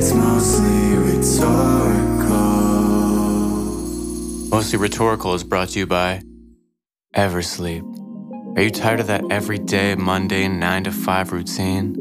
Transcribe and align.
It's 0.00 0.14
mostly 0.14 0.94
rhetorical. 0.94 2.36
Mostly 4.48 4.78
Rhetorical 4.78 5.34
is 5.34 5.42
brought 5.42 5.70
to 5.70 5.80
you 5.80 5.88
by 5.88 6.22
Eversleep. 7.16 7.82
Are 8.56 8.62
you 8.62 8.70
tired 8.70 9.00
of 9.00 9.08
that 9.08 9.24
everyday, 9.28 9.96
mundane 9.96 10.60
9 10.60 10.84
to 10.84 10.92
5 10.92 11.32
routine? 11.32 11.94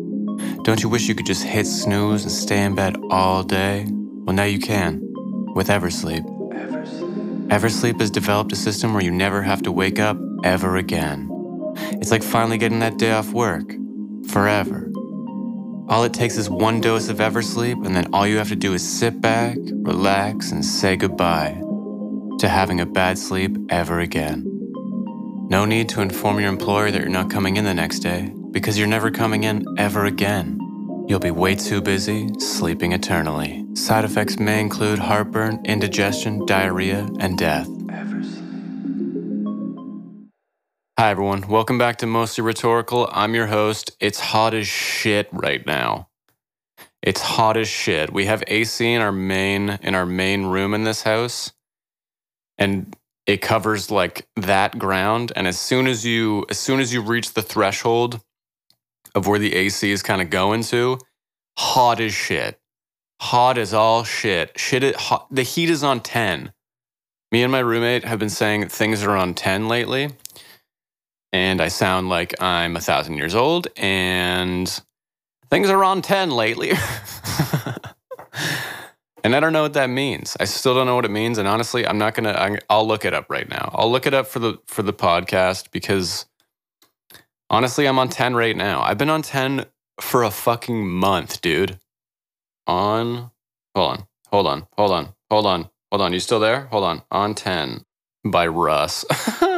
Don't 0.62 0.84
you 0.84 0.90
wish 0.90 1.08
you 1.08 1.16
could 1.16 1.26
just 1.26 1.44
hit 1.44 1.66
snooze 1.66 2.22
and 2.22 2.32
stay 2.32 2.64
in 2.64 2.76
bed 2.76 2.98
all 3.10 3.42
day? 3.42 3.88
Well, 3.90 4.36
now 4.36 4.44
you 4.44 4.60
can 4.60 5.02
with 5.56 5.70
Eversleep. 5.70 6.24
Eversleep 7.48 8.00
has 8.00 8.12
developed 8.12 8.52
a 8.52 8.56
system 8.56 8.94
where 8.94 9.04
you 9.04 9.10
never 9.10 9.42
have 9.42 9.64
to 9.64 9.72
wake 9.72 9.98
up 9.98 10.20
ever 10.44 10.78
again. 10.78 11.32
It's 11.94 12.12
like 12.12 12.22
finally 12.22 12.60
getting 12.60 12.82
that 12.82 13.00
day 13.00 13.14
off 13.14 13.34
work. 13.34 13.74
Forever. 14.28 14.87
All 15.90 16.04
it 16.04 16.14
takes 16.14 16.36
is 16.36 16.50
one 16.50 16.82
dose 16.82 17.08
of 17.08 17.18
Eversleep, 17.18 17.86
and 17.86 17.96
then 17.96 18.14
all 18.14 18.28
you 18.28 18.38
have 18.38 18.50
to 18.50 18.58
do 18.58 18.74
is 18.74 18.86
sit 18.86 19.22
back, 19.22 19.58
relax, 19.58 20.52
and 20.52 20.64
say 20.64 20.98
goodbye 20.98 21.62
to 22.40 22.50
having 22.50 22.82
a 22.82 22.86
bad 22.86 23.18
sleep 23.18 23.58
ever 23.70 24.02
again. 24.02 24.44
No 25.50 25.64
need 25.64 25.88
to 25.90 26.02
inform 26.02 26.42
your 26.42 26.50
employer 26.50 26.92
that 26.92 27.00
you're 27.00 27.10
not 27.10 27.30
coming 27.30 27.56
in 27.56 27.64
the 27.64 27.74
next 27.74 28.00
day, 28.00 28.34
because 28.52 28.78
you're 28.78 28.86
never 28.86 29.10
coming 29.12 29.46
in 29.46 29.66
ever 29.78 30.06
again. 30.06 30.60
You'll 31.08 31.22
be 31.22 31.32
way 31.32 31.56
too 31.56 31.82
busy 31.82 32.30
sleeping 32.38 32.92
eternally. 32.92 33.66
Side 33.74 34.04
effects 34.04 34.40
may 34.40 34.60
include 34.60 35.00
heartburn, 35.00 35.62
indigestion, 35.64 36.46
diarrhea, 36.46 37.08
and 37.22 37.38
death. 37.38 37.70
Hi, 41.00 41.12
everyone. 41.12 41.48
Welcome 41.48 41.78
back 41.78 41.98
to 41.98 42.08
Mostly 42.08 42.44
Rhetorical. 42.44 43.08
I'm 43.12 43.36
your 43.36 43.46
host. 43.46 43.92
It's 44.00 44.20
hot 44.20 44.56
as 44.56 44.66
shit 44.66 45.30
right 45.32 45.64
now. 45.64 46.10
It's 47.04 47.22
hot 47.22 47.56
as 47.56 47.68
shit. 47.68 48.12
We 48.12 48.26
have 48.26 48.44
AC 48.48 48.84
in 48.84 49.00
our 49.00 49.12
main 49.12 49.78
in 49.84 49.94
our 49.94 50.08
main 50.08 50.48
room 50.48 50.74
in 50.74 50.86
this 50.86 51.04
house, 51.04 51.54
and 52.58 52.96
it 53.28 53.44
covers 53.44 53.92
like 53.92 54.28
that 54.38 54.80
ground. 54.80 55.32
And 55.36 55.46
as 55.46 55.60
soon 55.60 55.86
as 55.86 56.04
you 56.04 56.48
as 56.50 56.58
soon 56.58 56.80
as 56.80 56.92
you 56.92 57.04
reach 57.04 57.36
the 57.36 57.44
threshold 57.44 58.20
of 59.14 59.28
where 59.28 59.38
the 59.38 59.54
AC 59.54 59.92
is 59.92 60.02
kind 60.02 60.20
of 60.20 60.32
going 60.32 60.64
to, 60.64 60.98
hot 61.60 62.00
as 62.00 62.16
shit. 62.16 62.60
Hot 63.22 63.60
as 63.60 63.72
all 63.72 64.04
shit. 64.04 64.58
Shit. 64.58 64.84
It, 64.84 64.96
hot, 64.96 65.28
the 65.30 65.44
heat 65.44 65.70
is 65.70 65.84
on 65.84 66.00
ten. 66.00 66.54
Me 67.32 67.44
and 67.44 67.52
my 67.52 67.60
roommate 67.60 68.04
have 68.04 68.18
been 68.18 68.32
saying 68.32 68.70
things 68.70 69.04
are 69.04 69.16
on 69.16 69.36
ten 69.36 69.68
lately 69.68 70.10
and 71.32 71.62
I 71.62 71.68
sound 71.68 72.10
like 72.10 72.42
I'm 72.42 72.76
a 72.76 72.82
thousand 72.82 73.18
years 73.18 73.36
old, 73.36 73.68
and 73.78 74.82
things 75.50 75.70
are 75.70 75.84
on 75.84 76.02
10 76.02 76.32
lately. 76.32 76.72
and 79.24 79.36
I 79.36 79.40
don't 79.40 79.54
know 79.54 79.64
what 79.64 79.74
that 79.74 79.90
means. 79.90 80.38
I 80.40 80.46
still 80.46 80.74
don't 80.74 80.86
know 80.86 80.96
what 80.96 81.06
it 81.06 81.12
means. 81.12 81.38
And 81.38 81.48
honestly, 81.48 81.86
I'm 81.86 81.98
not 81.98 82.16
gonna. 82.16 82.58
I'll 82.70 82.88
look 82.88 83.06
it 83.06 83.14
up 83.14 83.30
right 83.30 83.50
now. 83.50 83.72
I'll 83.74 83.92
look 83.92 84.06
it 84.06 84.14
up 84.14 84.28
for 84.28 84.40
the 84.40 84.58
for 84.68 84.84
the 84.84 84.94
podcast 84.94 85.72
because 85.72 86.26
honestly, 87.50 87.88
I'm 87.88 88.00
on 88.00 88.10
10 88.10 88.36
right 88.36 88.56
now. 88.56 88.82
I've 88.82 88.98
been 88.98 89.10
on 89.10 89.22
10 89.22 89.66
for 90.00 90.24
a 90.24 90.32
fucking 90.32 90.90
month, 90.90 91.42
dude. 91.42 91.80
On, 92.68 93.32
hold 93.76 93.92
on, 93.92 94.08
hold 94.30 94.48
on, 94.48 94.68
hold 94.78 94.92
on, 94.92 95.14
hold 95.30 95.46
on, 95.46 95.70
hold 95.92 96.02
on. 96.02 96.14
You 96.14 96.20
still 96.20 96.40
there? 96.40 96.66
Hold 96.66 96.84
on. 96.84 97.02
On 97.12 97.34
10 97.34 97.86
by 98.26 98.48
Russ. 98.48 99.06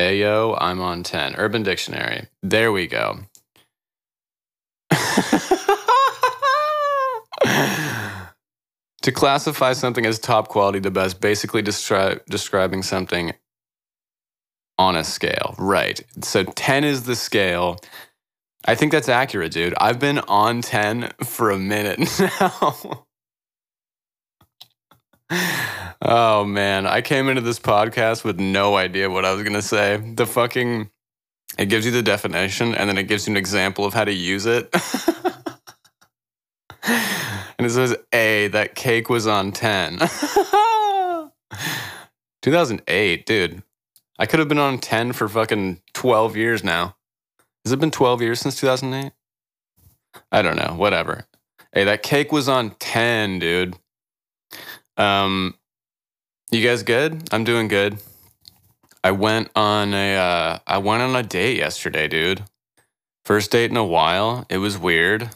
Ayo, 0.00 0.56
I'm 0.60 0.80
on 0.80 1.02
10. 1.02 1.34
Urban 1.36 1.62
Dictionary. 1.62 2.28
There 2.42 2.72
we 2.72 2.86
go. 2.86 3.20
to 9.02 9.12
classify 9.12 9.72
something 9.74 10.06
as 10.06 10.18
top 10.18 10.48
quality 10.48 10.78
the 10.78 10.90
best, 10.90 11.20
basically 11.20 11.62
descri- 11.62 12.24
describing 12.26 12.82
something 12.82 13.32
on 14.78 14.96
a 14.96 15.04
scale. 15.04 15.54
Right. 15.58 16.00
So 16.22 16.44
10 16.44 16.84
is 16.84 17.04
the 17.04 17.16
scale. 17.16 17.78
I 18.64 18.74
think 18.74 18.92
that's 18.92 19.08
accurate, 19.08 19.52
dude. 19.52 19.74
I've 19.78 19.98
been 19.98 20.20
on 20.20 20.62
10 20.62 21.12
for 21.24 21.50
a 21.50 21.58
minute 21.58 22.00
now. 22.40 23.06
Oh 26.02 26.44
man, 26.44 26.86
I 26.86 27.02
came 27.02 27.28
into 27.28 27.42
this 27.42 27.58
podcast 27.58 28.24
with 28.24 28.40
no 28.40 28.76
idea 28.76 29.10
what 29.10 29.26
I 29.26 29.34
was 29.34 29.44
to 29.44 29.62
say. 29.62 29.98
The 29.98 30.26
fucking 30.26 30.90
it 31.58 31.66
gives 31.66 31.84
you 31.84 31.92
the 31.92 32.02
definition 32.02 32.74
and 32.74 32.88
then 32.88 32.96
it 32.96 33.02
gives 33.04 33.26
you 33.26 33.32
an 33.32 33.36
example 33.36 33.84
of 33.84 33.92
how 33.92 34.04
to 34.04 34.12
use 34.12 34.46
it. 34.46 34.70
and 36.84 37.66
it 37.66 37.70
says 37.70 37.94
A, 38.12 38.48
that 38.48 38.74
cake 38.74 39.10
was 39.10 39.26
on 39.26 39.52
10. 39.52 39.98
2008, 42.42 43.26
dude. 43.26 43.62
I 44.18 44.24
could 44.24 44.38
have 44.38 44.48
been 44.48 44.58
on 44.58 44.78
10 44.78 45.12
for 45.12 45.28
fucking 45.28 45.82
12 45.92 46.36
years 46.36 46.64
now. 46.64 46.96
Has 47.64 47.72
it 47.72 47.80
been 47.80 47.90
12 47.90 48.22
years 48.22 48.40
since 48.40 48.58
2008? 48.58 49.12
I 50.32 50.40
don't 50.40 50.56
know, 50.56 50.74
whatever. 50.76 51.26
Hey, 51.74 51.84
that 51.84 52.02
cake 52.02 52.32
was 52.32 52.48
on 52.48 52.70
10, 52.78 53.38
dude. 53.38 53.76
Um 54.96 55.56
you 56.50 56.66
guys 56.66 56.82
good? 56.82 57.28
I'm 57.32 57.44
doing 57.44 57.68
good. 57.68 57.98
I 59.02 59.12
went 59.12 59.50
on 59.54 59.94
a 59.94 60.16
uh, 60.16 60.58
I 60.66 60.78
went 60.78 61.02
on 61.02 61.16
a 61.16 61.22
date 61.22 61.56
yesterday, 61.56 62.08
dude. 62.08 62.44
First 63.24 63.50
date 63.50 63.70
in 63.70 63.76
a 63.76 63.84
while. 63.84 64.46
It 64.50 64.58
was 64.58 64.76
weird. 64.76 65.30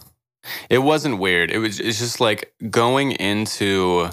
It 0.69 0.79
wasn't 0.79 1.19
weird. 1.19 1.51
It 1.51 1.59
was 1.59 1.81
it's 1.81 1.99
just 1.99 2.21
like 2.21 2.53
going 2.71 3.13
into 3.13 4.11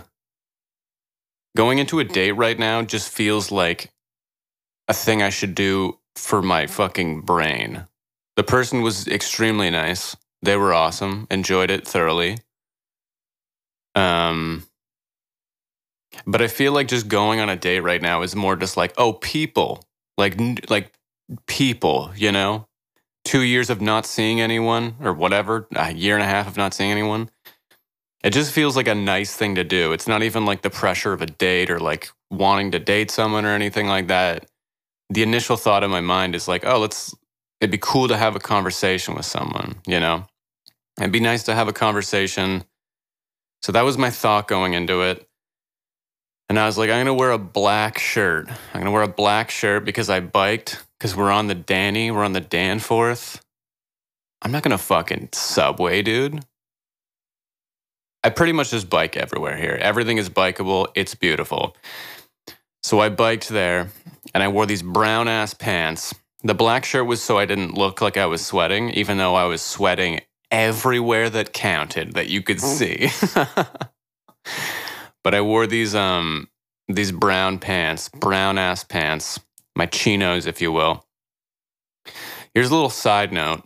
going 1.57 1.79
into 1.79 2.00
a 2.00 2.03
date 2.03 2.34
right 2.34 2.57
now 2.57 2.81
just 2.81 3.12
feels 3.12 3.51
like 3.51 3.91
a 4.88 4.94
thing 4.94 5.22
I 5.22 5.29
should 5.29 5.56
do 5.56 6.00
for 6.16 6.41
my 6.41 6.68
fucking 6.68 7.22
brain. 7.22 7.85
The 8.38 8.44
person 8.44 8.81
was 8.81 9.07
extremely 9.07 9.69
nice. 9.69 10.16
They 10.41 10.56
were 10.56 10.73
awesome. 10.73 11.28
Enjoyed 11.29 11.69
it 11.69 11.88
thoroughly. 11.88 12.38
Um 13.95 14.63
but 16.26 16.42
I 16.42 16.48
feel 16.48 16.74
like 16.74 16.88
just 16.88 17.08
going 17.08 17.40
on 17.40 17.50
a 17.50 17.56
date 17.56 17.82
right 17.82 18.02
now 18.02 18.22
is 18.22 18.36
more 18.36 18.56
just 18.56 18.78
like, 18.78 18.94
oh, 18.98 19.14
people, 19.14 19.84
like 20.18 20.40
like 20.70 20.94
people, 21.48 22.12
you 22.16 22.32
know, 22.32 22.68
two 23.24 23.42
years 23.42 23.70
of 23.70 23.82
not 23.82 24.06
seeing 24.06 24.42
anyone 24.42 24.96
or 25.00 25.14
whatever, 25.14 25.68
a 25.76 25.94
year 25.94 26.16
and 26.16 26.24
a 26.24 26.28
half 26.28 26.48
of 26.48 26.58
not 26.58 26.74
seeing 26.74 26.92
anyone. 26.92 27.30
It 28.24 28.32
just 28.34 28.52
feels 28.52 28.76
like 28.76 28.88
a 28.88 28.96
nice 28.96 29.36
thing 29.36 29.56
to 29.56 29.64
do. 29.64 29.94
It's 29.94 30.08
not 30.08 30.22
even 30.22 30.46
like 30.46 30.62
the 30.62 30.70
pressure 30.70 31.14
of 31.14 31.22
a 31.22 31.26
date 31.26 31.72
or 31.72 31.80
like 31.80 32.10
wanting 32.30 32.72
to 32.72 32.80
date 32.80 33.10
someone 33.10 33.46
or 33.46 33.56
anything 33.56 33.88
like 33.88 34.08
that. 34.08 34.46
The 35.10 35.24
initial 35.24 35.58
thought 35.58 35.84
in 35.84 35.90
my 35.90 36.02
mind 36.02 36.36
is 36.36 36.48
like, 36.48 36.66
oh, 36.66 36.80
let's, 36.80 37.16
it'd 37.60 37.72
be 37.72 37.80
cool 37.80 38.08
to 38.08 38.18
have 38.18 38.36
a 38.36 38.40
conversation 38.40 39.16
with 39.16 39.26
someone, 39.26 39.76
you 39.88 40.00
know? 40.00 40.26
It'd 41.00 41.12
be 41.12 41.20
nice 41.20 41.44
to 41.44 41.56
have 41.56 41.68
a 41.68 41.74
conversation. 41.74 42.64
So 43.64 43.72
that 43.72 43.82
was 43.82 43.98
my 43.98 44.12
thought 44.12 44.48
going 44.48 44.74
into 44.74 45.02
it. 45.02 45.28
And 46.51 46.59
I 46.59 46.66
was 46.66 46.78
like, 46.78 46.89
I'm 46.89 46.97
going 46.97 47.06
to 47.06 47.13
wear 47.13 47.31
a 47.31 47.38
black 47.38 47.97
shirt. 47.97 48.50
I'm 48.50 48.73
going 48.73 48.84
to 48.84 48.91
wear 48.91 49.03
a 49.03 49.07
black 49.07 49.50
shirt 49.50 49.85
because 49.85 50.09
I 50.09 50.19
biked, 50.19 50.84
because 50.97 51.16
we're 51.16 51.31
on 51.31 51.47
the 51.47 51.56
Danny, 51.56 52.12
we're 52.12 52.25
on 52.25 52.34
the 52.34 52.41
Danforth. 52.41 53.41
I'm 54.41 54.51
not 54.51 54.62
going 54.62 54.78
to 54.78 54.78
fucking 54.78 55.29
subway, 55.31 56.01
dude. 56.01 56.44
I 58.22 58.31
pretty 58.31 58.51
much 58.51 58.72
just 58.72 58.89
bike 58.89 59.16
everywhere 59.16 59.56
here. 59.56 59.78
Everything 59.79 60.17
is 60.17 60.28
bikeable. 60.28 60.89
It's 60.94 61.16
beautiful. 61.16 61.73
So 62.83 63.00
I 63.00 63.07
biked 63.07 63.47
there 63.47 63.88
and 64.33 64.44
I 64.44 64.50
wore 64.50 64.66
these 64.66 64.83
brown 64.83 65.29
ass 65.29 65.53
pants. 65.53 66.13
The 66.44 66.53
black 66.53 66.83
shirt 66.83 67.06
was 67.06 67.23
so 67.23 67.38
I 67.38 67.45
didn't 67.45 67.78
look 67.78 68.01
like 68.01 68.18
I 68.18 68.25
was 68.25 68.45
sweating, 68.45 68.89
even 68.89 69.18
though 69.19 69.35
I 69.35 69.45
was 69.45 69.62
sweating 69.62 70.19
everywhere 70.51 71.30
that 71.30 71.54
counted 71.54 72.15
that 72.15 72.27
you 72.27 72.42
could 72.42 72.57
mm. 72.57 72.62
see. 72.62 73.09
but 75.23 75.35
I 75.35 75.41
wore 75.41 75.68
these 75.68 75.95
um 75.95 76.47
these 76.88 77.12
brown 77.12 77.59
pants, 77.59 78.09
brown 78.09 78.57
ass 78.57 78.83
pants, 78.83 79.39
my 79.75 79.85
chinos, 79.85 80.45
if 80.45 80.62
you 80.62 80.71
will. 80.71 81.06
Here's 82.53 82.69
a 82.69 82.73
little 82.73 82.89
side 82.89 83.31
note. 83.31 83.63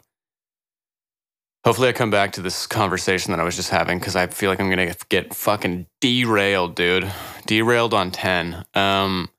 Hopefully, 1.63 1.89
I 1.89 1.93
come 1.93 2.11
back 2.11 2.33
to 2.33 2.41
this 2.41 2.67
conversation 2.67 3.31
that 3.31 3.39
I 3.39 3.43
was 3.43 3.55
just 3.55 3.71
having 3.71 3.97
because 3.97 4.15
I 4.15 4.27
feel 4.27 4.51
like 4.51 4.59
I'm 4.59 4.69
gonna 4.69 4.93
get 5.09 5.33
fucking 5.33 5.87
derailed, 5.99 6.75
dude. 6.75 7.11
Derailed 7.47 7.93
on 7.93 8.11
ten. 8.11 8.63
Um, 8.75 9.29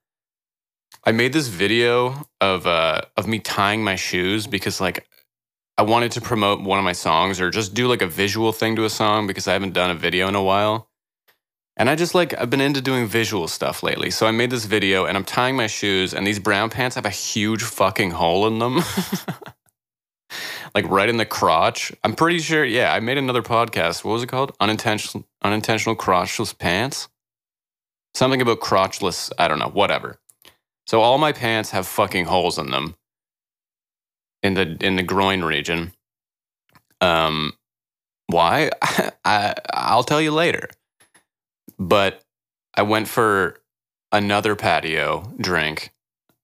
I 1.05 1.13
made 1.13 1.33
this 1.33 1.47
video 1.47 2.27
of 2.41 2.67
uh 2.67 3.03
of 3.17 3.29
me 3.29 3.39
tying 3.39 3.85
my 3.85 3.95
shoes 3.95 4.49
because 4.49 4.81
like 4.81 5.07
I 5.79 5.83
wanted 5.83 6.11
to 6.13 6.21
promote 6.21 6.63
one 6.63 6.79
of 6.79 6.85
my 6.85 6.93
songs 6.93 7.41
or 7.41 7.51
just 7.51 7.75
do 7.75 7.87
like 7.87 8.03
a 8.03 8.07
visual 8.09 8.51
thing 8.51 8.75
to 8.77 8.85
a 8.85 8.91
song 8.91 9.27
because 9.27 9.47
I 9.47 9.53
haven't 9.53 9.75
done 9.75 9.91
a 9.91 9.95
video 9.95 10.27
in 10.27 10.35
a 10.35 10.43
while. 10.43 10.89
And 11.77 11.91
I 11.91 11.95
just 11.95 12.15
like, 12.15 12.39
I've 12.41 12.49
been 12.49 12.61
into 12.63 12.81
doing 12.81 13.07
visual 13.07 13.49
stuff 13.49 13.83
lately. 13.83 14.11
So 14.11 14.27
I 14.27 14.31
made 14.31 14.51
this 14.51 14.65
video 14.65 15.05
and 15.05 15.17
I'm 15.17 15.25
tying 15.25 15.57
my 15.57 15.67
shoes, 15.67 16.15
and 16.15 16.27
these 16.27 16.39
brown 16.39 16.71
pants 16.71 16.97
have 16.97 17.05
a 17.05 17.11
huge 17.11 17.63
fucking 17.63 18.13
hole 18.13 18.47
in 18.47 18.59
them. 18.59 18.81
like 20.75 20.89
right 20.89 21.09
in 21.09 21.19
the 21.19 21.27
crotch. 21.27 21.93
I'm 22.03 22.15
pretty 22.15 22.39
sure. 22.39 22.65
Yeah, 22.65 22.93
I 22.93 23.01
made 23.01 23.19
another 23.19 23.43
podcast. 23.43 24.05
What 24.05 24.13
was 24.13 24.23
it 24.23 24.29
called? 24.29 24.57
Unintentional, 24.61 25.25
unintentional 25.43 25.97
crotchless 25.97 26.57
pants. 26.57 27.09
Something 28.15 28.41
about 28.41 28.61
crotchless. 28.61 29.31
I 29.39 29.49
don't 29.49 29.59
know. 29.59 29.69
Whatever. 29.69 30.19
So 30.87 31.03
all 31.03 31.19
my 31.19 31.33
pants 31.33 31.71
have 31.71 31.87
fucking 31.87 32.27
holes 32.27 32.59
in 32.59 32.71
them. 32.71 32.95
In 34.43 34.55
the 34.55 34.77
in 34.81 34.97
the 34.97 35.03
groin 35.03 35.43
region. 35.43 35.93
Um, 37.01 37.55
why? 38.29 38.71
I 39.25 39.55
I'll 39.73 40.05
tell 40.05 40.21
you 40.21 40.31
later. 40.31 40.71
But 41.79 42.23
I 42.75 42.83
went 42.83 43.09
for 43.09 43.61
another 44.13 44.55
patio 44.55 45.33
drink. 45.41 45.93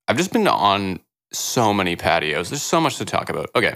I've 0.08 0.16
just 0.16 0.32
been 0.32 0.46
on 0.46 1.00
so 1.32 1.72
many 1.72 1.96
patios. 1.96 2.50
There's 2.50 2.62
so 2.62 2.80
much 2.80 2.98
to 2.98 3.04
talk 3.04 3.28
about. 3.28 3.50
Okay. 3.54 3.74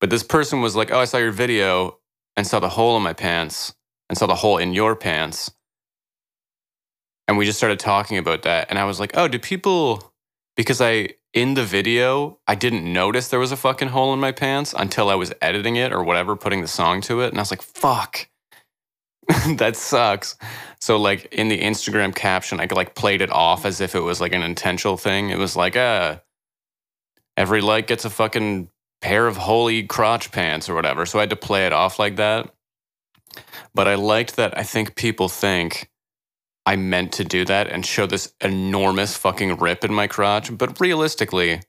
But 0.00 0.10
this 0.10 0.22
person 0.22 0.60
was 0.60 0.76
like, 0.76 0.90
Oh, 0.90 0.98
I 0.98 1.04
saw 1.04 1.18
your 1.18 1.32
video 1.32 1.98
and 2.36 2.46
saw 2.46 2.60
the 2.60 2.68
hole 2.68 2.96
in 2.96 3.02
my 3.02 3.12
pants 3.12 3.74
and 4.08 4.18
saw 4.18 4.26
the 4.26 4.34
hole 4.34 4.58
in 4.58 4.72
your 4.72 4.94
pants. 4.94 5.50
And 7.28 7.36
we 7.38 7.44
just 7.44 7.58
started 7.58 7.80
talking 7.80 8.18
about 8.18 8.42
that. 8.42 8.68
And 8.70 8.78
I 8.78 8.84
was 8.84 9.00
like, 9.00 9.12
Oh, 9.16 9.28
do 9.28 9.38
people, 9.38 10.12
because 10.56 10.80
I, 10.80 11.10
in 11.32 11.54
the 11.54 11.64
video, 11.64 12.38
I 12.46 12.54
didn't 12.54 12.90
notice 12.90 13.28
there 13.28 13.40
was 13.40 13.52
a 13.52 13.56
fucking 13.56 13.88
hole 13.88 14.12
in 14.12 14.20
my 14.20 14.32
pants 14.32 14.74
until 14.76 15.08
I 15.08 15.14
was 15.14 15.32
editing 15.40 15.76
it 15.76 15.92
or 15.92 16.02
whatever, 16.02 16.36
putting 16.36 16.60
the 16.60 16.68
song 16.68 17.00
to 17.02 17.20
it. 17.20 17.28
And 17.28 17.38
I 17.38 17.42
was 17.42 17.50
like, 17.50 17.62
Fuck. 17.62 18.28
that 19.56 19.76
sucks. 19.76 20.36
So 20.80 20.96
like 20.96 21.26
in 21.32 21.48
the 21.48 21.60
Instagram 21.60 22.14
caption, 22.14 22.60
I 22.60 22.68
like 22.70 22.94
played 22.94 23.20
it 23.20 23.30
off 23.30 23.64
as 23.64 23.80
if 23.80 23.94
it 23.94 24.00
was 24.00 24.20
like 24.20 24.34
an 24.34 24.42
intentional 24.42 24.96
thing. 24.96 25.30
It 25.30 25.38
was 25.38 25.56
like, 25.56 25.76
uh, 25.76 26.18
every 27.36 27.60
like 27.60 27.86
gets 27.86 28.04
a 28.04 28.10
fucking 28.10 28.68
pair 29.00 29.26
of 29.26 29.36
holy 29.36 29.82
crotch 29.82 30.32
pants 30.32 30.68
or 30.68 30.74
whatever. 30.74 31.06
So 31.06 31.18
I 31.18 31.22
had 31.22 31.30
to 31.30 31.36
play 31.36 31.66
it 31.66 31.72
off 31.72 31.98
like 31.98 32.16
that. 32.16 32.52
But 33.74 33.88
I 33.88 33.94
liked 33.96 34.36
that 34.36 34.56
I 34.56 34.62
think 34.62 34.96
people 34.96 35.28
think 35.28 35.90
I 36.64 36.76
meant 36.76 37.12
to 37.12 37.24
do 37.24 37.44
that 37.44 37.68
and 37.68 37.84
show 37.84 38.06
this 38.06 38.32
enormous 38.40 39.16
fucking 39.16 39.56
rip 39.56 39.84
in 39.84 39.92
my 39.92 40.06
crotch. 40.06 40.56
But 40.56 40.80
realistically, 40.80 41.60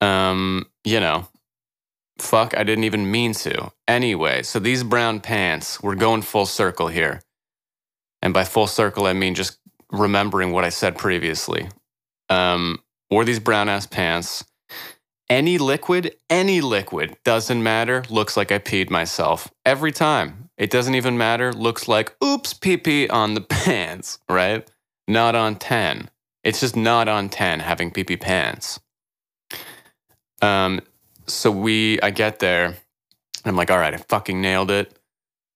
um, 0.00 0.66
you 0.84 1.00
know, 1.00 1.26
fuck, 2.22 2.56
I 2.56 2.62
didn't 2.64 2.84
even 2.84 3.10
mean 3.10 3.34
to. 3.34 3.72
Anyway, 3.86 4.42
so 4.42 4.58
these 4.58 4.84
brown 4.84 5.20
pants, 5.20 5.82
we're 5.82 5.94
going 5.94 6.22
full 6.22 6.46
circle 6.46 6.88
here. 6.88 7.22
And 8.22 8.32
by 8.32 8.44
full 8.44 8.66
circle, 8.66 9.06
I 9.06 9.12
mean 9.12 9.34
just 9.34 9.58
remembering 9.90 10.52
what 10.52 10.64
I 10.64 10.70
said 10.70 10.96
previously. 10.96 11.68
Um, 12.28 12.78
wore 13.10 13.24
these 13.24 13.40
brown 13.40 13.68
ass 13.68 13.86
pants. 13.86 14.44
Any 15.28 15.58
liquid, 15.58 16.14
any 16.30 16.60
liquid, 16.60 17.16
doesn't 17.24 17.62
matter. 17.62 18.04
Looks 18.08 18.36
like 18.36 18.52
I 18.52 18.58
peed 18.58 18.90
myself 18.90 19.50
every 19.64 19.92
time. 19.92 20.50
It 20.56 20.70
doesn't 20.70 20.94
even 20.94 21.18
matter. 21.18 21.52
Looks 21.52 21.88
like, 21.88 22.14
oops, 22.22 22.52
pee 22.54 22.76
pee 22.76 23.08
on 23.08 23.34
the 23.34 23.40
pants, 23.64 24.18
right? 24.28 24.70
Not 25.08 25.34
on 25.34 25.56
10. 25.56 26.10
It's 26.44 26.60
just 26.60 26.76
not 26.76 27.08
on 27.08 27.28
10 27.28 27.60
having 27.60 27.90
pee 27.90 28.04
pee 28.04 28.16
pants. 28.16 28.78
Um, 30.40 30.80
so 31.26 31.50
we, 31.50 32.00
I 32.00 32.10
get 32.10 32.38
there, 32.38 32.66
and 32.66 32.76
I'm 33.44 33.56
like, 33.56 33.70
all 33.70 33.78
right, 33.78 33.94
I 33.94 33.98
fucking 33.98 34.40
nailed 34.40 34.70
it. 34.70 34.98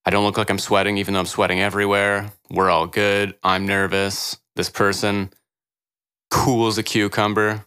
I 0.05 0.11
don't 0.11 0.25
look 0.25 0.39
like 0.39 0.51
I'm 0.51 0.59
sweating, 0.59 0.99
even 0.99 1.15
though 1.15 1.21
I'm 1.21 1.27
sweating 1.27 1.61
everywhere. 1.61 2.33
We're 2.51 2.71
all 2.71 2.87
good. 2.87 3.35
I'm 3.43 3.67
nervous. 3.67 4.39
This 4.55 4.71
person, 4.71 5.31
cool 6.31 6.69
as 6.69 6.79
a 6.79 6.83
cucumber. 6.83 7.65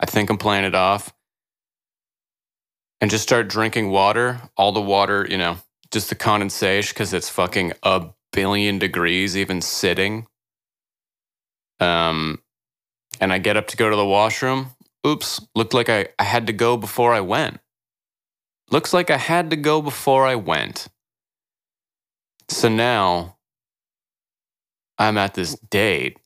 I 0.00 0.06
think 0.06 0.30
I'm 0.30 0.38
playing 0.38 0.64
it 0.64 0.74
off. 0.74 1.12
And 3.00 3.10
just 3.10 3.22
start 3.22 3.48
drinking 3.48 3.90
water. 3.90 4.40
All 4.56 4.72
the 4.72 4.80
water, 4.80 5.26
you 5.30 5.38
know, 5.38 5.58
just 5.92 6.08
the 6.08 6.16
condensation 6.16 6.92
because 6.94 7.14
it's 7.14 7.28
fucking 7.28 7.74
a 7.84 8.08
billion 8.32 8.78
degrees, 8.78 9.36
even 9.36 9.60
sitting. 9.60 10.26
Um, 11.78 12.42
and 13.20 13.32
I 13.32 13.38
get 13.38 13.56
up 13.56 13.68
to 13.68 13.76
go 13.76 13.88
to 13.88 13.96
the 13.96 14.04
washroom. 14.04 14.70
Oops, 15.08 15.40
looked 15.54 15.72
like 15.72 15.88
I, 15.88 16.08
I 16.18 16.24
had 16.24 16.46
to 16.48 16.52
go 16.52 16.76
before 16.76 17.14
I 17.14 17.20
went. 17.20 17.60
Looks 18.70 18.92
like 18.92 19.10
I 19.10 19.16
had 19.16 19.48
to 19.50 19.56
go 19.56 19.80
before 19.80 20.26
I 20.26 20.34
went. 20.34 20.88
So 22.50 22.68
now 22.68 23.38
I'm 24.98 25.16
at 25.16 25.34
this 25.34 25.54
date 25.70 26.18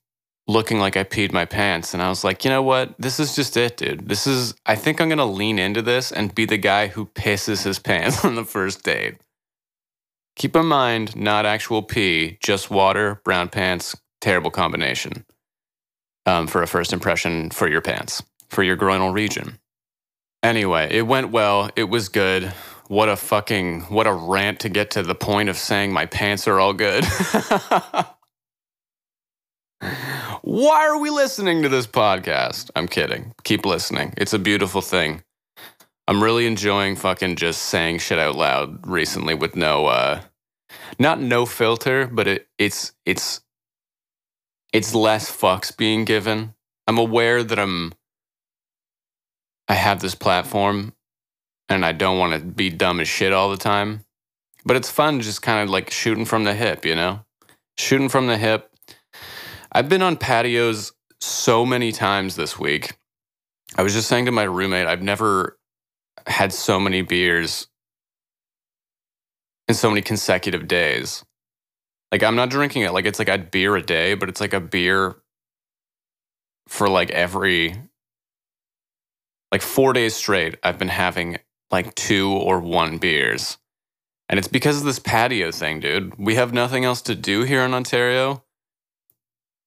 looking 0.47 0.79
like 0.79 0.97
I 0.97 1.05
peed 1.05 1.31
my 1.31 1.45
pants. 1.45 1.93
And 1.93 2.03
I 2.03 2.09
was 2.09 2.25
like, 2.25 2.43
you 2.43 2.51
know 2.51 2.61
what? 2.61 2.95
This 2.99 3.19
is 3.19 3.35
just 3.35 3.55
it, 3.55 3.77
dude. 3.77 4.09
This 4.09 4.27
is, 4.27 4.53
I 4.65 4.75
think 4.75 4.99
I'm 4.99 5.07
going 5.07 5.17
to 5.17 5.25
lean 5.25 5.59
into 5.59 5.81
this 5.81 6.11
and 6.11 6.35
be 6.35 6.45
the 6.45 6.57
guy 6.57 6.87
who 6.87 7.05
pisses 7.05 7.63
his 7.63 7.79
pants 7.79 8.25
on 8.25 8.35
the 8.35 8.43
first 8.43 8.83
date. 8.83 9.15
Keep 10.35 10.55
in 10.57 10.65
mind, 10.65 11.15
not 11.15 11.45
actual 11.45 11.83
pee, 11.83 12.37
just 12.41 12.69
water, 12.69 13.21
brown 13.23 13.47
pants, 13.47 13.95
terrible 14.19 14.51
combination 14.51 15.25
um, 16.25 16.47
for 16.47 16.63
a 16.63 16.67
first 16.67 16.91
impression 16.91 17.49
for 17.49 17.69
your 17.69 17.81
pants, 17.81 18.23
for 18.53 18.63
your 18.63 18.77
groinal 18.77 19.13
region. 19.13 19.59
Anyway, 20.41 20.87
it 20.91 21.03
went 21.03 21.31
well. 21.31 21.69
It 21.75 21.85
was 21.85 22.09
good. 22.09 22.53
What 22.87 23.09
a 23.09 23.15
fucking, 23.15 23.81
what 23.83 24.07
a 24.07 24.13
rant 24.13 24.59
to 24.61 24.69
get 24.69 24.91
to 24.91 25.03
the 25.03 25.15
point 25.15 25.49
of 25.49 25.57
saying 25.57 25.91
my 25.91 26.05
pants 26.05 26.47
are 26.47 26.59
all 26.59 26.73
good. 26.73 27.05
Why 30.41 30.87
are 30.87 30.97
we 30.99 31.09
listening 31.09 31.61
to 31.63 31.69
this 31.69 31.87
podcast? 31.87 32.69
I'm 32.75 32.87
kidding. 32.87 33.33
Keep 33.43 33.65
listening. 33.65 34.13
It's 34.17 34.33
a 34.33 34.39
beautiful 34.39 34.81
thing. 34.81 35.23
I'm 36.07 36.21
really 36.21 36.45
enjoying 36.45 36.97
fucking 36.97 37.37
just 37.37 37.63
saying 37.63 37.99
shit 37.99 38.19
out 38.19 38.35
loud 38.35 38.85
recently 38.85 39.33
with 39.33 39.55
no 39.55 39.85
uh 39.85 40.21
not 40.99 41.21
no 41.21 41.45
filter, 41.45 42.09
but 42.11 42.27
it 42.27 42.47
it's 42.57 42.91
it's 43.05 43.41
it's 44.73 44.93
less 44.93 45.31
fucks 45.31 45.75
being 45.75 46.03
given. 46.03 46.53
I'm 46.87 46.97
aware 46.97 47.43
that 47.43 47.57
I'm 47.57 47.93
I 49.73 49.77
have 49.77 50.01
this 50.01 50.13
platform 50.13 50.93
and 51.67 51.83
I 51.83 51.93
don't 51.93 52.19
want 52.19 52.33
to 52.33 52.47
be 52.47 52.69
dumb 52.69 52.99
as 52.99 53.07
shit 53.07 53.33
all 53.33 53.49
the 53.49 53.57
time. 53.57 54.05
But 54.63 54.77
it's 54.77 54.91
fun 54.91 55.19
just 55.19 55.41
kind 55.41 55.63
of 55.63 55.69
like 55.71 55.89
shooting 55.89 56.25
from 56.25 56.43
the 56.43 56.53
hip, 56.53 56.85
you 56.85 56.93
know? 56.93 57.25
Shooting 57.79 58.07
from 58.07 58.27
the 58.27 58.37
hip. 58.37 58.69
I've 59.71 59.89
been 59.89 60.03
on 60.03 60.15
patios 60.17 60.91
so 61.19 61.65
many 61.65 61.91
times 61.91 62.35
this 62.35 62.59
week. 62.59 62.99
I 63.75 63.81
was 63.81 63.93
just 63.93 64.07
saying 64.07 64.25
to 64.25 64.31
my 64.31 64.43
roommate, 64.43 64.85
I've 64.85 65.01
never 65.01 65.57
had 66.27 66.53
so 66.53 66.79
many 66.79 67.01
beers 67.01 67.65
in 69.67 69.73
so 69.73 69.89
many 69.89 70.03
consecutive 70.03 70.67
days. 70.67 71.25
Like 72.11 72.21
I'm 72.21 72.35
not 72.35 72.51
drinking 72.51 72.83
it 72.83 72.93
like 72.93 73.07
it's 73.07 73.17
like 73.17 73.27
a 73.27 73.39
beer 73.39 73.75
a 73.75 73.81
day, 73.81 74.13
but 74.13 74.29
it's 74.29 74.39
like 74.39 74.53
a 74.53 74.61
beer 74.61 75.15
for 76.67 76.87
like 76.87 77.09
every 77.09 77.75
like 79.53 79.61
4 79.61 79.93
days 79.93 80.15
straight 80.15 80.57
I've 80.63 80.79
been 80.79 80.89
having 80.89 81.37
like 81.71 81.95
two 81.95 82.29
or 82.29 82.59
one 82.59 82.97
beers. 82.97 83.57
And 84.29 84.39
it's 84.39 84.49
because 84.49 84.79
of 84.79 84.85
this 84.85 84.99
patio 84.99 85.51
thing, 85.51 85.79
dude. 85.79 86.15
We 86.17 86.35
have 86.35 86.53
nothing 86.53 86.85
else 86.85 87.01
to 87.03 87.15
do 87.15 87.43
here 87.43 87.61
in 87.61 87.73
Ontario 87.73 88.43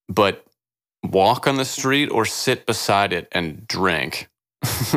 but 0.08 0.44
walk 1.04 1.46
on 1.46 1.56
the 1.56 1.64
street 1.64 2.08
or 2.08 2.24
sit 2.24 2.66
beside 2.66 3.12
it 3.12 3.28
and 3.32 3.66
drink. 3.66 4.28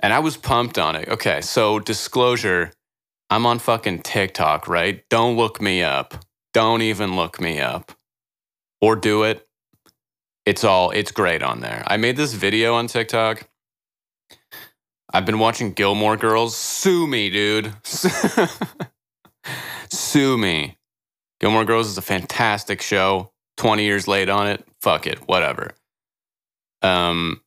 and 0.00 0.12
I 0.12 0.18
was 0.18 0.36
pumped 0.36 0.78
on 0.78 0.96
it. 0.96 1.08
Okay, 1.08 1.40
so 1.40 1.78
disclosure 1.78 2.72
I'm 3.28 3.44
on 3.46 3.58
fucking 3.58 4.02
TikTok, 4.02 4.68
right? 4.68 5.04
Don't 5.10 5.36
look 5.36 5.60
me 5.60 5.82
up. 5.82 6.24
Don't 6.54 6.82
even 6.82 7.16
look 7.16 7.40
me 7.40 7.60
up. 7.60 7.92
Or 8.80 8.94
do 8.96 9.24
it. 9.24 9.45
It's 10.46 10.62
all, 10.62 10.92
it's 10.92 11.10
great 11.10 11.42
on 11.42 11.60
there. 11.60 11.82
I 11.88 11.96
made 11.96 12.16
this 12.16 12.32
video 12.32 12.74
on 12.74 12.86
TikTok. 12.86 13.48
I've 15.12 15.26
been 15.26 15.40
watching 15.40 15.72
Gilmore 15.72 16.16
Girls. 16.16 16.56
Sue 16.56 17.06
me, 17.08 17.30
dude. 17.30 17.72
Sue 19.90 20.38
me. 20.38 20.78
Gilmore 21.40 21.64
Girls 21.64 21.88
is 21.88 21.98
a 21.98 22.02
fantastic 22.02 22.80
show. 22.80 23.32
20 23.56 23.84
years 23.84 24.06
late 24.06 24.28
on 24.28 24.46
it. 24.46 24.64
Fuck 24.80 25.08
it, 25.08 25.18
whatever. 25.26 25.72
Um, 26.82 27.40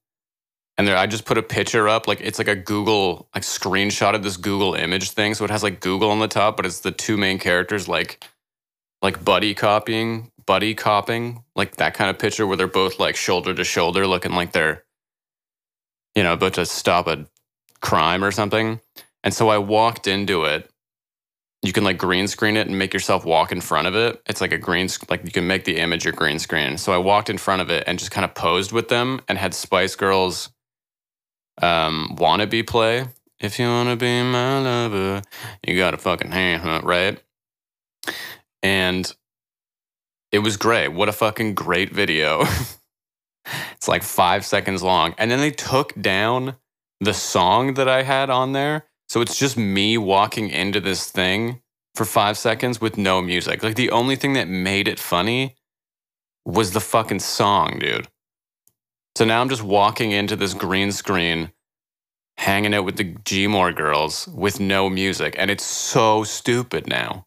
and 0.77 0.87
there, 0.87 0.97
I 0.97 1.07
just 1.07 1.25
put 1.25 1.37
a 1.37 1.43
picture 1.43 1.87
up, 1.87 2.07
like 2.07 2.19
it's 2.19 2.37
like 2.37 2.47
a 2.47 2.55
Google, 2.55 3.29
like 3.33 3.43
screenshot 3.43 4.15
of 4.15 4.23
this 4.23 4.37
Google 4.37 4.73
image 4.73 5.11
thing. 5.11 5.35
So 5.35 5.45
it 5.45 5.51
has 5.51 5.63
like 5.63 5.79
Google 5.79 6.11
on 6.11 6.19
the 6.19 6.27
top, 6.27 6.57
but 6.57 6.65
it's 6.65 6.81
the 6.81 6.91
two 6.91 7.15
main 7.15 7.39
characters, 7.39 7.87
like, 7.87 8.25
like 9.01 9.23
buddy 9.23 9.53
copying, 9.53 10.31
buddy 10.49 10.73
copping, 10.73 11.43
like 11.55 11.75
that 11.75 11.93
kind 11.93 12.09
of 12.09 12.17
picture 12.17 12.47
where 12.47 12.57
they're 12.57 12.65
both 12.65 12.99
like 12.99 13.15
shoulder 13.15 13.53
to 13.53 13.63
shoulder, 13.63 14.07
looking 14.07 14.33
like 14.33 14.51
they're, 14.51 14.83
you 16.15 16.23
know, 16.23 16.33
about 16.33 16.55
to 16.55 16.65
stop 16.65 17.05
a 17.05 17.27
crime 17.81 18.23
or 18.23 18.31
something. 18.31 18.79
And 19.23 19.31
so 19.31 19.49
I 19.49 19.59
walked 19.59 20.07
into 20.07 20.45
it 20.45 20.67
you 21.61 21.73
can 21.73 21.83
like 21.83 21.97
green 21.97 22.27
screen 22.27 22.55
it 22.55 22.67
and 22.67 22.79
make 22.79 22.93
yourself 22.93 23.25
walk 23.25 23.51
in 23.51 23.59
front 23.59 23.87
of 23.87 23.95
it. 23.95 24.21
It's 24.27 24.39
like 24.39 24.53
a 24.53 24.57
green, 24.57 24.87
like 25.09 25.25
you 25.25 25.31
can 25.31 25.45
make 25.45 25.65
the 25.65 25.77
image 25.77 26.05
your 26.05 26.13
green 26.13 26.39
screen. 26.39 26.77
So 26.77 26.93
I 26.93 26.97
walked 26.97 27.29
in 27.29 27.37
front 27.37 27.61
of 27.61 27.69
it 27.69 27.83
and 27.85 27.99
just 27.99 28.11
kind 28.11 28.23
of 28.23 28.33
posed 28.33 28.71
with 28.71 28.87
them 28.87 29.19
and 29.27 29.37
had 29.37 29.53
Spice 29.53 29.95
Girls 29.95 30.49
um, 31.61 32.15
wannabe 32.17 32.65
play. 32.65 33.07
If 33.39 33.59
you 33.59 33.67
wanna 33.67 33.97
be 33.97 34.23
my 34.23 34.59
lover, 34.59 35.21
you 35.67 35.75
gotta 35.75 35.97
fucking 35.97 36.31
hunt, 36.31 36.85
right? 36.85 37.21
And 38.63 39.13
it 40.31 40.39
was 40.39 40.57
great. 40.57 40.89
What 40.89 41.09
a 41.09 41.13
fucking 41.13 41.55
great 41.55 41.91
video. 41.91 42.41
it's 43.73 43.87
like 43.87 44.03
five 44.03 44.45
seconds 44.45 44.83
long. 44.83 45.15
And 45.17 45.31
then 45.31 45.39
they 45.39 45.51
took 45.51 45.99
down 45.99 46.55
the 46.99 47.13
song 47.13 47.75
that 47.75 47.87
I 47.87 48.03
had 48.03 48.29
on 48.29 48.51
there. 48.51 48.85
So 49.07 49.21
it's 49.21 49.37
just 49.37 49.57
me 49.57 49.97
walking 49.97 50.49
into 50.49 50.79
this 50.79 51.09
thing 51.09 51.61
for 51.95 52.05
five 52.05 52.37
seconds 52.37 52.79
with 52.79 52.97
no 52.97 53.21
music. 53.21 53.63
Like 53.63 53.75
the 53.75 53.89
only 53.89 54.15
thing 54.15 54.33
that 54.33 54.47
made 54.47 54.87
it 54.87 54.99
funny 54.99 55.55
was 56.45 56.71
the 56.71 56.79
fucking 56.79 57.19
song, 57.19 57.79
dude. 57.79 58.07
So 59.15 59.25
now 59.25 59.41
I'm 59.41 59.49
just 59.49 59.63
walking 59.63 60.11
into 60.11 60.35
this 60.35 60.53
green 60.53 60.91
screen, 60.91 61.51
hanging 62.37 62.73
out 62.73 62.85
with 62.85 62.97
the 62.97 63.03
Gilmore 63.03 63.73
girls 63.73 64.27
with 64.27 64.59
no 64.59 64.89
music. 64.89 65.35
And 65.37 65.49
it's 65.49 65.65
so 65.65 66.23
stupid 66.23 66.87
now. 66.87 67.25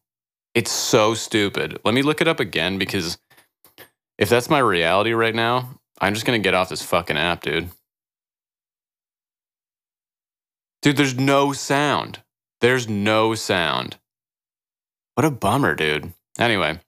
It's 0.54 0.70
so 0.70 1.14
stupid. 1.14 1.78
Let 1.84 1.94
me 1.94 2.02
look 2.02 2.20
it 2.20 2.28
up 2.28 2.40
again 2.40 2.78
because 2.78 3.18
if 4.18 4.28
that's 4.28 4.50
my 4.50 4.58
reality 4.58 5.12
right 5.12 5.34
now, 5.34 5.80
I'm 6.00 6.14
just 6.14 6.26
going 6.26 6.40
to 6.40 6.46
get 6.46 6.54
off 6.54 6.68
this 6.68 6.82
fucking 6.82 7.16
app, 7.16 7.42
dude. 7.42 7.70
Dude, 10.82 10.96
there's 10.96 11.16
no 11.16 11.52
sound. 11.52 12.22
There's 12.60 12.88
no 12.88 13.34
sound. 13.34 13.98
What 15.14 15.24
a 15.24 15.30
bummer, 15.30 15.74
dude. 15.74 16.12
Anyway, 16.38 16.80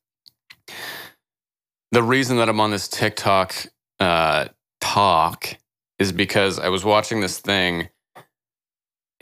the 1.93 2.03
reason 2.03 2.37
that 2.39 2.49
I'm 2.49 2.61
on 2.61 2.71
this 2.71 2.89
TikTok 2.89 3.55
uh, 4.01 4.49
talk 4.81 5.57
is 5.99 6.13
because 6.13 6.59
I 6.59 6.69
was 6.69 6.85
watching 6.85 7.21
this 7.21 7.39
thing 7.39 7.89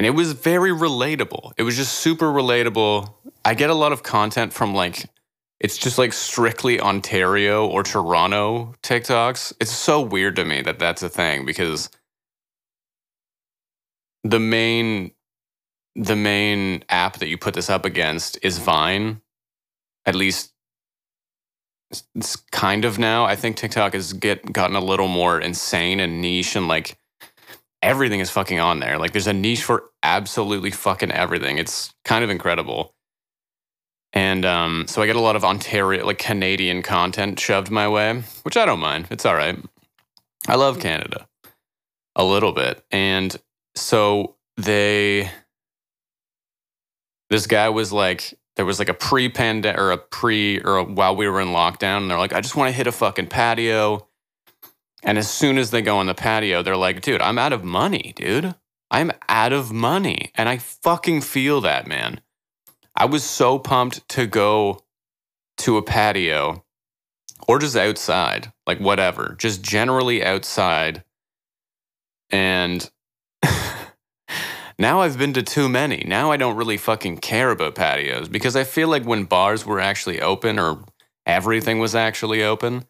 and 0.02 0.06
it 0.08 0.16
was 0.16 0.32
very 0.32 0.72
relatable. 0.72 1.52
It 1.56 1.62
was 1.62 1.76
just 1.76 2.00
super 2.00 2.26
relatable. 2.26 3.14
I 3.44 3.54
get 3.54 3.70
a 3.70 3.74
lot 3.74 3.92
of 3.92 4.02
content 4.02 4.52
from 4.52 4.74
like, 4.74 5.08
it's 5.60 5.78
just 5.78 5.96
like 5.96 6.12
strictly 6.12 6.80
Ontario 6.80 7.68
or 7.68 7.84
Toronto 7.84 8.74
TikToks. 8.82 9.52
It's 9.60 9.70
so 9.70 10.00
weird 10.00 10.34
to 10.34 10.44
me 10.44 10.60
that 10.62 10.80
that's 10.80 11.04
a 11.04 11.08
thing 11.08 11.46
because 11.46 11.88
the 14.24 14.40
main 14.40 15.12
the 15.94 16.16
main 16.16 16.82
app 16.88 17.18
that 17.18 17.28
you 17.28 17.38
put 17.38 17.54
this 17.54 17.70
up 17.70 17.84
against 17.84 18.36
is 18.42 18.58
Vine. 18.58 19.20
At 20.04 20.16
least 20.16 20.52
it's 22.16 22.34
kind 22.34 22.84
of 22.84 22.98
now. 22.98 23.24
I 23.24 23.36
think 23.36 23.56
TikTok 23.56 23.92
has 23.92 24.14
get 24.14 24.52
gotten 24.52 24.74
a 24.74 24.80
little 24.80 25.06
more 25.06 25.38
insane 25.38 26.00
and 26.00 26.20
niche 26.20 26.56
and 26.56 26.66
like 26.66 26.98
everything 27.82 28.20
is 28.20 28.30
fucking 28.30 28.60
on 28.60 28.80
there. 28.80 28.98
Like 28.98 29.12
there's 29.12 29.26
a 29.26 29.32
niche 29.32 29.64
for 29.64 29.84
absolutely 30.02 30.70
fucking 30.70 31.10
everything. 31.10 31.58
It's 31.58 31.92
kind 32.04 32.24
of 32.24 32.30
incredible. 32.30 32.94
And 34.12 34.44
um, 34.44 34.84
so 34.88 35.00
I 35.02 35.06
get 35.06 35.16
a 35.16 35.20
lot 35.20 35.36
of 35.36 35.44
Ontario, 35.44 36.04
like 36.04 36.18
Canadian 36.18 36.82
content 36.82 37.40
shoved 37.40 37.70
my 37.70 37.88
way, 37.88 38.22
which 38.42 38.56
I 38.56 38.66
don't 38.66 38.80
mind. 38.80 39.08
It's 39.10 39.24
all 39.24 39.34
right. 39.34 39.58
I 40.46 40.56
love 40.56 40.80
Canada 40.80 41.26
a 42.14 42.24
little 42.24 42.52
bit. 42.52 42.84
And 42.90 43.34
so 43.74 44.36
they 44.56 45.30
this 47.30 47.46
guy 47.46 47.70
was 47.70 47.92
like 47.92 48.38
there 48.56 48.66
was 48.66 48.78
like 48.78 48.90
a 48.90 48.94
pre-pandemic 48.94 49.80
or 49.80 49.92
a 49.92 49.96
pre 49.96 50.60
or 50.60 50.76
a, 50.76 50.84
while 50.84 51.16
we 51.16 51.26
were 51.26 51.40
in 51.40 51.48
lockdown 51.48 51.98
and 51.98 52.10
they're 52.10 52.18
like 52.18 52.34
i 52.34 52.40
just 52.42 52.54
want 52.54 52.68
to 52.68 52.76
hit 52.76 52.86
a 52.86 52.92
fucking 52.92 53.26
patio 53.26 54.06
and 55.02 55.18
as 55.18 55.30
soon 55.30 55.58
as 55.58 55.70
they 55.70 55.82
go 55.82 55.98
on 55.98 56.06
the 56.06 56.14
patio 56.14 56.62
they're 56.62 56.76
like 56.76 57.00
dude 57.00 57.22
i'm 57.22 57.38
out 57.38 57.52
of 57.52 57.64
money 57.64 58.12
dude. 58.16 58.54
I'm 58.92 59.10
out 59.28 59.54
of 59.54 59.72
money. 59.72 60.30
And 60.36 60.48
i 60.48 60.58
fucking 60.58 61.22
feel 61.22 61.62
that 61.62 61.88
man. 61.88 62.20
I 62.94 63.06
was 63.06 63.24
so 63.24 63.58
pumped 63.58 64.06
to 64.10 64.26
go 64.26 64.80
to 65.58 65.78
a 65.78 65.82
patio 65.82 66.64
or 67.48 67.58
just 67.58 67.76
outside 67.76 68.52
like 68.66 68.78
whatever 68.78 69.34
just 69.38 69.62
generally 69.62 70.22
outside. 70.22 71.02
And 72.30 72.88
now 74.78 75.00
I've 75.00 75.18
been 75.18 75.32
to 75.32 75.42
too 75.42 75.68
many. 75.68 76.04
Now 76.06 76.30
I 76.30 76.36
don't 76.36 76.56
really 76.56 76.76
fucking 76.76 77.18
care 77.18 77.50
about 77.50 77.74
patios 77.74 78.28
because 78.28 78.56
I 78.56 78.64
feel 78.64 78.88
like 78.88 79.04
when 79.04 79.24
bars 79.24 79.64
were 79.64 79.80
actually 79.80 80.20
open 80.20 80.58
or 80.58 80.84
everything 81.24 81.78
was 81.78 81.94
actually 81.94 82.42
open, 82.42 82.84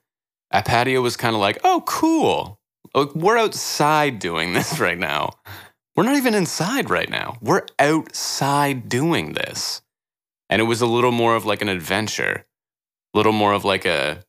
patio 0.61 1.00
was 1.00 1.16
kind 1.16 1.35
of 1.35 1.40
like, 1.40 1.59
oh, 1.64 1.82
cool. 1.87 2.61
Like, 2.94 3.14
we're 3.14 3.38
outside 3.38 4.18
doing 4.18 4.52
this 4.54 4.78
right 4.78 4.99
now. 4.99 5.30
We're 5.97 6.04
not 6.04 6.16
even 6.16 6.35
inside 6.35 6.90
right 6.90 7.09
now. 7.09 7.37
We're 7.40 7.66
outside 7.78 8.88
doing 8.88 9.35
this. 9.35 9.82
And 10.49 10.61
it 10.61 10.64
was 10.64 10.80
a 10.80 10.87
little 10.87 11.12
more 11.12 11.35
of 11.35 11.44
like 11.47 11.62
an 11.62 11.68
adventure, 11.68 12.47
a 13.14 13.16
little 13.16 13.32
more 13.32 13.52
of 13.52 13.64
like 13.64 13.87
a, 13.87 14.25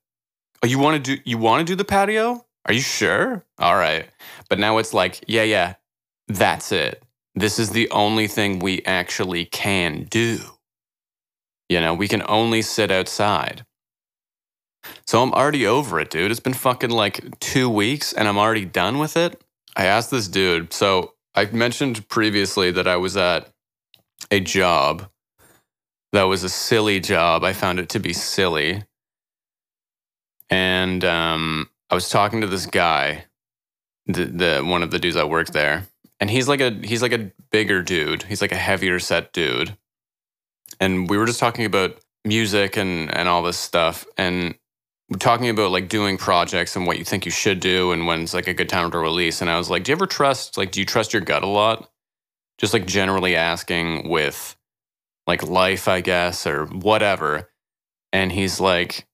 oh, 0.62 0.68
you 0.68 0.80
want 0.80 1.03
to 1.03 1.15
do, 1.15 1.22
you 1.25 1.38
want 1.38 1.65
to 1.65 1.72
do 1.72 1.75
the 1.75 1.86
patio? 1.86 2.46
Are 2.65 2.74
you 2.74 2.82
sure? 2.82 3.46
All 3.60 3.75
right. 3.75 4.08
But 4.50 4.60
now 4.60 4.77
it's 4.77 4.94
like, 4.94 5.24
yeah, 5.27 5.44
yeah, 5.44 5.75
that's 6.27 6.72
it. 6.72 7.03
This 7.36 7.60
is 7.60 7.72
the 7.72 7.89
only 7.89 8.27
thing 8.27 8.60
we 8.60 8.82
actually 8.86 9.46
can 9.46 10.03
do. 10.03 10.39
You 11.68 11.82
know, 11.82 11.94
we 11.94 12.08
can 12.08 12.24
only 12.27 12.62
sit 12.62 12.92
outside. 12.92 13.65
So 15.06 15.22
I'm 15.22 15.34
already 15.34 15.66
over 15.66 16.00
it, 16.00 16.10
dude. 16.10 16.32
It's 16.32 16.40
been 16.40 16.54
fucking 16.54 16.90
like 16.90 17.40
two 17.40 17.70
weeks 17.70 18.13
and 18.13 18.28
I'm 18.28 18.38
already 18.38 18.66
done 18.66 19.00
with 19.00 19.18
it. 19.18 19.42
I 19.75 19.86
asked 19.86 20.12
this 20.12 20.28
dude. 20.28 20.74
So 20.74 21.13
I 21.36 21.46
mentioned 21.46 22.08
previously 22.10 22.72
that 22.72 22.88
I 22.88 22.98
was 22.98 23.18
at 23.18 23.50
a 24.32 24.40
job 24.40 25.10
that 26.13 26.24
was 26.24 26.44
a 26.44 26.50
silly 26.50 27.00
job. 27.00 27.44
I 27.44 27.54
found 27.54 27.80
it 27.80 27.90
to 27.90 28.00
be 28.00 28.13
silly. 28.13 28.84
And 30.50 31.04
um, 31.04 31.70
I 31.90 31.96
was 31.96 32.10
talking 32.10 32.42
to 32.42 32.48
this 32.48 32.68
guy, 32.68 33.25
the, 34.06 34.25
the 34.25 34.62
one 34.63 34.84
of 34.84 34.92
the 34.92 35.00
dudes 35.00 35.16
that 35.16 35.30
worked 35.30 35.54
there, 35.54 35.88
and 36.20 36.30
he's 36.30 36.48
like 36.48 36.62
a 36.62 36.70
he's 36.84 37.02
like 37.02 37.12
a 37.12 37.32
bigger 37.52 37.82
dude. 37.82 38.24
He's 38.24 38.42
like 38.42 38.52
a 38.52 38.58
heavier 38.58 39.00
set 39.00 39.34
dude. 39.34 39.75
And 40.80 41.10
we 41.10 41.18
were 41.18 41.25
just 41.25 41.40
talking 41.40 41.66
about 41.66 42.00
music 42.24 42.78
and 42.78 43.13
and 43.13 43.28
all 43.28 43.42
this 43.42 43.58
stuff 43.58 44.06
and 44.18 44.56
talking 45.13 45.50
about 45.50 45.72
like 45.72 45.89
doing 45.89 46.17
projects 46.17 46.75
and 46.75 46.88
what 46.88 46.98
you 47.00 47.05
think 47.05 47.25
you 47.25 47.32
should 47.32 47.60
do 47.60 47.91
and 47.91 48.08
when's 48.08 48.34
like 48.34 48.48
a 48.48 48.53
good 48.53 48.70
time 48.70 48.91
to 48.91 48.98
release 49.00 49.41
and 49.41 49.50
I 49.50 49.58
was 49.58 49.70
like, 49.70 49.84
"Do 49.84 49.91
you 49.91 49.96
ever 49.96 50.08
trust 50.08 50.58
like 50.58 50.72
do 50.72 50.79
you 50.79 50.86
trust 50.86 51.13
your 51.13 51.22
gut 51.22 51.43
a 51.43 51.48
lot?" 51.48 51.89
Just 52.60 52.74
like 52.74 52.86
generally 52.86 53.36
asking 53.36 54.10
with 54.10 54.55
like 55.27 55.43
life, 55.43 55.88
I 55.88 56.01
guess, 56.01 56.46
or 56.48 56.65
whatever. 56.67 57.50
And 58.12 58.32
he's 58.32 58.60
like 58.60 59.08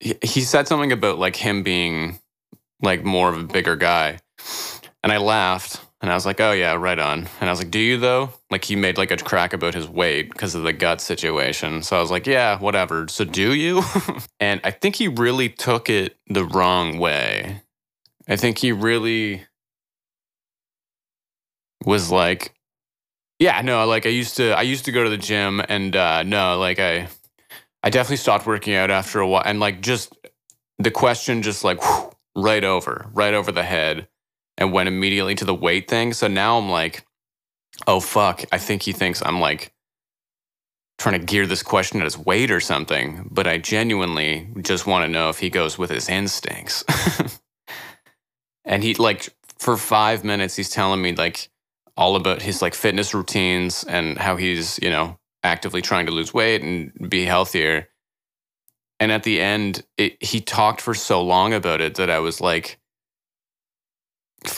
he, 0.00 0.16
he 0.22 0.40
said 0.42 0.68
something 0.68 0.92
about 0.92 1.18
like 1.18 1.36
him 1.36 1.62
being 1.62 2.18
like 2.82 3.04
more 3.04 3.28
of 3.28 3.38
a 3.38 3.44
bigger 3.44 3.76
guy. 3.76 4.18
And 5.02 5.12
I 5.12 5.18
laughed 5.18 5.79
and 6.00 6.10
I 6.10 6.14
was 6.14 6.24
like, 6.24 6.40
oh, 6.40 6.52
yeah, 6.52 6.72
right 6.74 6.98
on. 6.98 7.28
And 7.40 7.50
I 7.50 7.52
was 7.52 7.58
like, 7.58 7.70
do 7.70 7.78
you 7.78 7.98
though? 7.98 8.30
Like, 8.50 8.64
he 8.64 8.74
made 8.74 8.96
like 8.96 9.10
a 9.10 9.18
crack 9.18 9.52
about 9.52 9.74
his 9.74 9.86
weight 9.86 10.30
because 10.30 10.54
of 10.54 10.62
the 10.62 10.72
gut 10.72 11.00
situation. 11.00 11.82
So 11.82 11.96
I 11.96 12.00
was 12.00 12.10
like, 12.10 12.26
yeah, 12.26 12.58
whatever. 12.58 13.06
So 13.08 13.24
do 13.24 13.52
you? 13.52 13.82
and 14.40 14.62
I 14.64 14.70
think 14.70 14.96
he 14.96 15.08
really 15.08 15.50
took 15.50 15.90
it 15.90 16.16
the 16.26 16.44
wrong 16.44 16.98
way. 16.98 17.62
I 18.26 18.36
think 18.36 18.58
he 18.58 18.72
really 18.72 19.44
was 21.84 22.10
like, 22.10 22.54
yeah, 23.38 23.60
no, 23.60 23.86
like 23.86 24.06
I 24.06 24.10
used 24.10 24.36
to, 24.36 24.52
I 24.52 24.62
used 24.62 24.86
to 24.86 24.92
go 24.92 25.04
to 25.04 25.10
the 25.10 25.18
gym 25.18 25.60
and 25.68 25.94
uh, 25.94 26.22
no, 26.22 26.58
like 26.58 26.78
I, 26.78 27.08
I 27.82 27.90
definitely 27.90 28.16
stopped 28.18 28.46
working 28.46 28.74
out 28.74 28.90
after 28.90 29.20
a 29.20 29.28
while. 29.28 29.42
And 29.44 29.60
like, 29.60 29.82
just 29.82 30.16
the 30.78 30.90
question 30.90 31.42
just 31.42 31.62
like 31.62 31.82
whew, 31.82 32.12
right 32.36 32.64
over, 32.64 33.06
right 33.12 33.34
over 33.34 33.52
the 33.52 33.62
head 33.62 34.08
and 34.60 34.72
went 34.72 34.88
immediately 34.88 35.34
to 35.36 35.44
the 35.44 35.54
weight 35.54 35.88
thing. 35.88 36.12
So 36.12 36.28
now 36.28 36.58
I'm 36.58 36.68
like, 36.70 37.04
oh, 37.86 37.98
fuck. 37.98 38.44
I 38.52 38.58
think 38.58 38.82
he 38.82 38.92
thinks 38.92 39.22
I'm 39.24 39.40
like 39.40 39.72
trying 40.98 41.18
to 41.18 41.26
gear 41.26 41.46
this 41.46 41.62
question 41.62 41.98
at 42.00 42.04
his 42.04 42.18
weight 42.18 42.50
or 42.50 42.60
something. 42.60 43.26
But 43.30 43.46
I 43.46 43.56
genuinely 43.56 44.48
just 44.60 44.86
want 44.86 45.06
to 45.06 45.10
know 45.10 45.30
if 45.30 45.38
he 45.38 45.48
goes 45.48 45.78
with 45.78 45.90
his 45.90 46.10
instincts. 46.10 46.84
and 48.66 48.84
he, 48.84 48.94
like, 48.94 49.30
for 49.58 49.78
five 49.78 50.24
minutes, 50.24 50.56
he's 50.56 50.70
telling 50.70 51.00
me, 51.00 51.14
like, 51.14 51.48
all 51.96 52.16
about 52.16 52.42
his, 52.42 52.60
like, 52.60 52.74
fitness 52.74 53.14
routines 53.14 53.82
and 53.84 54.18
how 54.18 54.36
he's, 54.36 54.78
you 54.82 54.90
know, 54.90 55.18
actively 55.42 55.80
trying 55.80 56.04
to 56.04 56.12
lose 56.12 56.34
weight 56.34 56.62
and 56.62 56.92
be 57.08 57.24
healthier. 57.24 57.88
And 59.00 59.10
at 59.10 59.22
the 59.22 59.40
end, 59.40 59.84
it, 59.96 60.22
he 60.22 60.42
talked 60.42 60.82
for 60.82 60.92
so 60.92 61.22
long 61.22 61.54
about 61.54 61.80
it 61.80 61.94
that 61.94 62.10
I 62.10 62.18
was 62.18 62.42
like, 62.42 62.79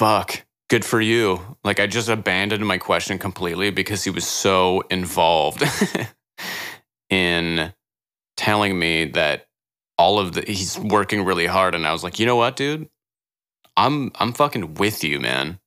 fuck, 0.02 0.44
good 0.70 0.84
for 0.84 1.00
you. 1.00 1.56
Like 1.64 1.80
I 1.80 1.86
just 1.86 2.10
abandoned 2.10 2.66
my 2.66 2.78
question 2.78 3.18
completely 3.18 3.70
because 3.70 4.04
he 4.04 4.10
was 4.10 4.26
so 4.26 4.82
involved 4.90 5.62
in 7.10 7.74
telling 8.36 8.78
me 8.78 9.06
that 9.06 9.46
all 9.98 10.18
of 10.20 10.34
the 10.34 10.42
he's 10.42 10.78
working 10.78 11.24
really 11.24 11.46
hard 11.46 11.74
and 11.74 11.86
I 11.86 11.92
was 11.92 12.04
like, 12.04 12.18
"You 12.20 12.26
know 12.26 12.36
what, 12.36 12.56
dude? 12.56 12.88
I'm 13.76 14.12
I'm 14.20 14.32
fucking 14.34 14.74
with 14.76 15.04
you, 15.04 15.20
man. 15.20 15.58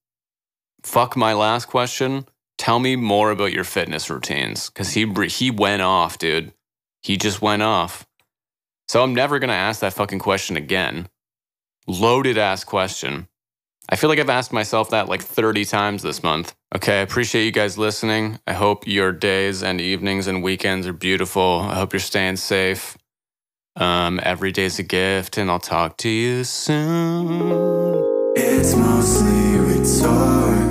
fuck 0.84 1.18
my 1.18 1.34
last 1.34 1.68
question. 1.68 2.28
Tell 2.58 2.80
me 2.80 2.96
more 2.98 3.32
about 3.32 3.54
your 3.54 3.66
fitness 3.66 4.10
routines 4.10 4.70
because 4.70 4.92
he 4.94 5.06
he 5.28 5.52
went 5.52 5.84
off, 5.84 6.20
dude. 6.20 6.54
He 7.04 7.18
just 7.18 7.42
went 7.42 7.64
off. 7.64 8.08
So 8.90 9.04
I'm 9.04 9.16
never 9.16 9.40
gonna 9.40 9.54
ask 9.54 9.82
that 9.82 9.94
fucking 9.94 10.20
question 10.20 10.58
again. 10.58 11.10
Loaded 11.88 12.38
ass 12.38 12.64
question. 12.66 13.28
I 13.90 13.96
feel 13.96 14.10
like 14.10 14.20
I've 14.20 14.30
asked 14.30 14.52
myself 14.52 14.90
that 14.90 15.08
like 15.08 15.22
30 15.22 15.66
times 15.66 16.02
this 16.02 16.24
month. 16.24 16.56
Okay, 16.76 17.00
I 17.00 17.02
appreciate 17.02 17.46
you 17.46 17.52
guys 17.52 17.78
listening. 17.78 18.40
I 18.48 18.54
hope 18.54 18.88
your 18.88 19.12
days 19.12 19.62
and 19.62 19.80
evenings 19.80 20.28
and 20.28 20.42
weekends 20.42 20.88
are 20.88 20.94
beautiful. 20.94 21.62
I 21.70 21.76
hope 21.76 21.94
you're 21.94 22.00
staying 22.00 22.38
safe. 22.38 22.98
Um, 23.76 24.20
every 24.24 24.52
day's 24.52 24.80
a 24.80 24.84
gift, 24.84 25.38
and 25.38 25.52
I'll 25.52 25.60
talk 25.60 25.98
to 25.98 26.10
you 26.10 26.44
soon. 26.46 28.34
It's 28.36 28.76
mostly 28.76 29.58
rhetorical. 29.60 30.65